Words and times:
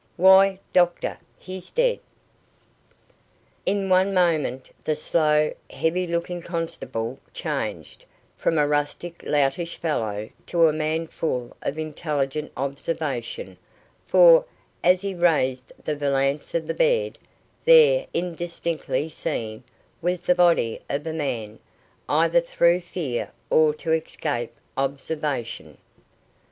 "WHY, 0.17 0.57
DOCTOR, 0.73 1.19
HE'S 1.37 1.69
DEAD!" 1.69 1.99
In 3.67 3.87
one 3.87 4.15
moment 4.15 4.71
the 4.83 4.95
slow, 4.95 5.53
heavy 5.69 6.07
looking 6.07 6.41
constable 6.41 7.19
changed, 7.35 8.07
from 8.35 8.57
a 8.57 8.67
rustic, 8.67 9.21
loutish 9.21 9.77
fellow, 9.77 10.27
to 10.47 10.65
a 10.67 10.73
man 10.73 11.05
full 11.05 11.55
of 11.61 11.77
intelligent 11.77 12.51
observation, 12.57 13.57
for, 14.03 14.45
as 14.83 15.01
he 15.01 15.13
raised 15.13 15.71
the 15.83 15.95
valance 15.95 16.55
of 16.55 16.65
the 16.65 16.73
bed, 16.73 17.19
there, 17.65 18.07
indistinctly 18.11 19.07
seen, 19.07 19.63
was 20.01 20.21
the 20.21 20.33
body 20.33 20.79
of 20.89 21.05
a 21.05 21.13
man, 21.13 21.59
either 22.09 22.41
through 22.41 22.81
fear 22.81 23.31
or 23.51 23.71
to 23.75 23.91
escape 23.93 24.55
observation. 24.75 25.77